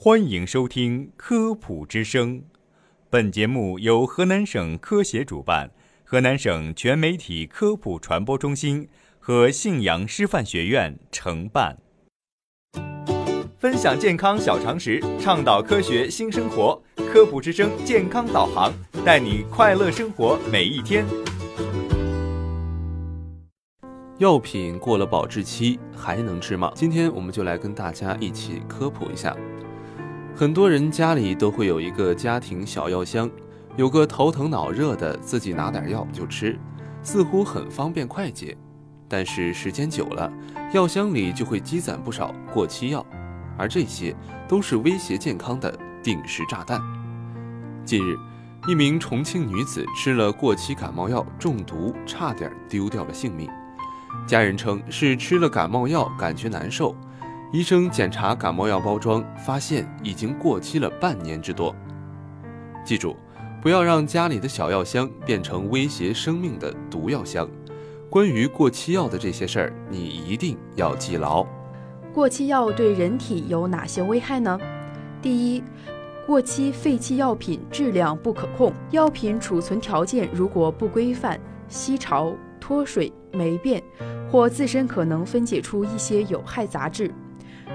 [0.00, 2.38] 欢迎收听《科普之声》，
[3.10, 5.72] 本节目由河南省科协主办，
[6.04, 8.88] 河南省全媒体科普传播中心
[9.18, 11.76] 和信阳师范学院承办。
[13.58, 16.80] 分享健康小常识，倡导科学新生活，
[17.12, 18.72] 《科普之声》健康导航，
[19.04, 21.04] 带你快乐生活每一天。
[24.18, 26.70] 药品过了保质期还能吃吗？
[26.76, 29.36] 今天我们就来跟大家一起科普一下。
[30.38, 33.28] 很多人家里都会有一个家庭小药箱，
[33.76, 36.56] 有个头疼脑热的，自己拿点药就吃，
[37.02, 38.56] 似乎很方便快捷。
[39.08, 40.32] 但是时间久了，
[40.72, 43.04] 药箱里就会积攒不少过期药，
[43.58, 44.14] 而这些
[44.46, 46.80] 都是威胁健康的定时炸弹。
[47.84, 48.16] 近日，
[48.68, 53.50] 一名重庆女子吃了过期感冒药中毒，差点丢掉了性命。
[54.24, 56.94] 家人称是吃了感冒药，感觉难受。
[57.50, 61.74] 医生检查感冒药包装，发现已经过期了半年之多。
[62.84, 63.16] 记住，
[63.62, 67.48] 不要让家里的小药箱变成威胁生命的毒药箱。
[68.10, 71.46] 关于过期药的这些事儿，你一定要记牢。
[72.12, 74.58] 过期药对人体有哪些危害呢？
[75.22, 75.64] 第一，
[76.26, 83.82] 过期废弃药品质量不可控，药品储存条件如果不规范，吸潮、脱水、霉变，
[84.30, 87.10] 或自身可能分解出一些有害杂质。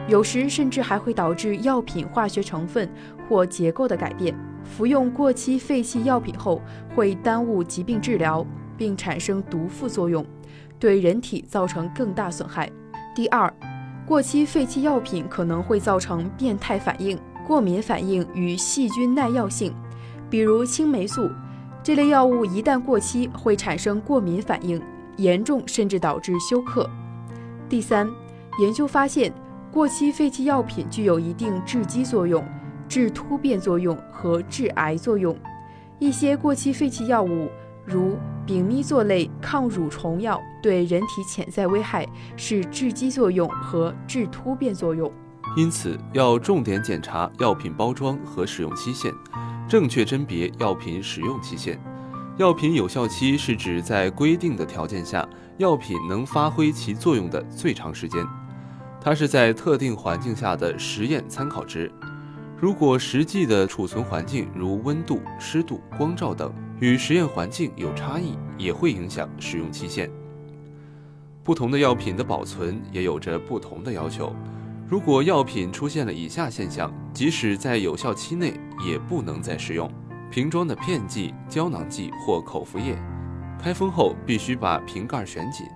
[0.08, 2.90] 有时甚至还会导致药品化学成分
[3.28, 4.36] 或结构的改变。
[4.64, 6.62] 服用过期废弃药品后，
[6.96, 8.46] 会耽误疾病治疗，
[8.78, 10.26] 并产生毒副作用，
[10.80, 12.70] 对人体造成更大损害。
[13.14, 13.54] 第二，
[14.06, 19.74] 过期废弃药品可能会造成变态反应、过敏反应与细菌耐药性，
[20.30, 21.30] 比如青霉素
[21.84, 24.82] 这类药物一旦过期会产生过敏反应，
[25.18, 26.90] 严重甚至导致休克。
[27.68, 28.10] 第三，
[28.60, 29.34] 研究发现。
[29.74, 32.46] 过期废弃药品具有一定致畸作用、
[32.88, 35.36] 致突变作用和致癌作用。
[35.98, 37.50] 一些过期废弃药物，
[37.84, 42.08] 如丙咪唑类抗蠕虫药，对人体潜在危害
[42.38, 45.12] 是致畸作用和致突变作用。
[45.58, 49.12] 因此，要重点检查药品包装和使用期限，
[49.68, 51.82] 正确甄别药品使用期限。
[52.38, 58.24] 药品有效期是指在规定的条件下，药品能发挥其作用的最长时间。
[59.04, 61.92] 它是在特定环境下的实验参考值。
[62.58, 70.10] 如果实际的储存环境如温度、湿度、光照等与实验环境有差异，也会影响使用期限。
[71.44, 74.34] 不同的药品的保存也有着不同的要求。
[74.88, 78.54] 如果药品出现了以下现象，即使在有效期内
[78.88, 79.92] 也不能再使用：
[80.32, 82.96] 瓶装的片剂、胶囊剂或口服液，
[83.60, 85.68] 开封后必须把瓶盖旋紧。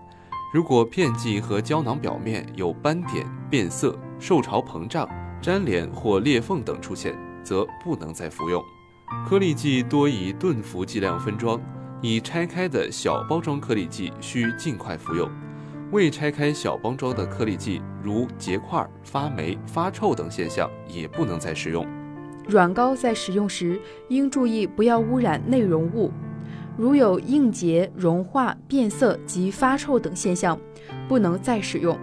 [0.53, 5.07] 如果片剂和胶囊表面有斑点、变色、受潮膨胀、
[5.41, 7.13] 粘连或裂缝等出现，
[7.43, 8.63] 则不能再服用。
[9.27, 11.59] 颗粒剂多以顿服剂量分装，
[12.01, 15.29] 已拆开的小包装颗粒剂需尽快服用。
[15.91, 21.85] 未拆开小包装的颗粒剂，如结块、发霉、发臭等现象，也不能再使用。
[22.47, 26.09] 软膏在使用时应注意不要污染内容物。
[26.77, 30.57] 如有硬结、融化、变色及发臭等现象，
[31.07, 31.97] 不能再使用。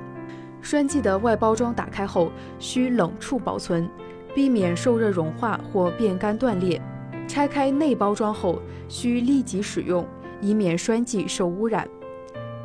[0.61, 3.89] 栓剂的外包装打开后需冷处保存，
[4.35, 6.81] 避免受热融化或变干断裂。
[7.29, 10.05] 拆开内包装后需立即使用，
[10.41, 11.89] 以免栓剂受污染。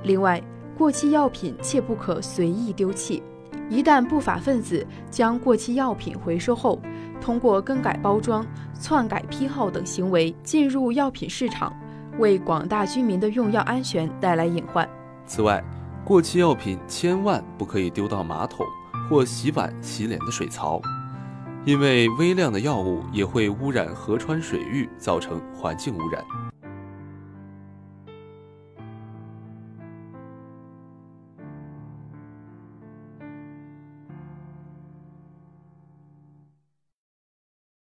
[0.04, 0.42] 另外，
[0.78, 3.22] 过期药品切不可随意丢弃。
[3.70, 6.82] 一旦不法分子将过期药品回收后，
[7.22, 8.44] 通过更改包装、
[8.74, 11.72] 篡改批号等行为进入药品市场。
[12.20, 14.88] 为广大居民的用药安全带来隐患。
[15.26, 15.64] 此外，
[16.06, 18.66] 过期药品千万不可以丢到马桶
[19.10, 20.82] 或洗碗洗脸的水槽，
[21.66, 26.24] 因为微量的药物也会污染河川水域，造成环境污染。